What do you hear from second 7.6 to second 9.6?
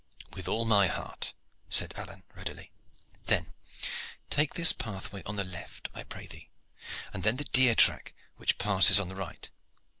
track which passes on the right.